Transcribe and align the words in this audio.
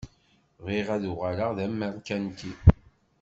Bɣiɣ 0.63 0.87
ad 0.95 1.03
uɣaleɣ 1.11 1.51
d 1.57 1.59
ameṛkanti. 1.65 2.51